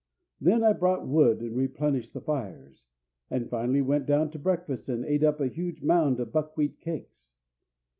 Then 0.39 0.63
I 0.63 0.73
brought 0.73 1.05
wood 1.07 1.41
and 1.41 1.55
replenished 1.55 2.15
the 2.15 2.21
fires, 2.21 2.87
and 3.29 3.47
finally 3.51 3.83
went 3.83 4.07
down 4.07 4.31
to 4.31 4.39
breakfast 4.39 4.89
and 4.89 5.05
ate 5.05 5.23
up 5.23 5.39
a 5.39 5.47
huge 5.47 5.83
mound 5.83 6.19
of 6.19 6.31
buckwheat 6.31 6.79
cakes. 6.81 7.35